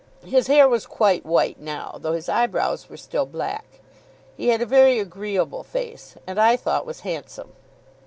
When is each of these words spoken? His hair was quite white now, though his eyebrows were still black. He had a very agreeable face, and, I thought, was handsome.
His 0.25 0.47
hair 0.47 0.67
was 0.67 0.87
quite 0.87 1.27
white 1.27 1.59
now, 1.59 1.99
though 2.01 2.13
his 2.13 2.27
eyebrows 2.27 2.89
were 2.89 2.97
still 2.97 3.27
black. 3.27 3.81
He 4.35 4.47
had 4.47 4.59
a 4.59 4.65
very 4.65 4.97
agreeable 4.97 5.61
face, 5.61 6.15
and, 6.25 6.39
I 6.39 6.57
thought, 6.57 6.87
was 6.87 7.01
handsome. 7.01 7.51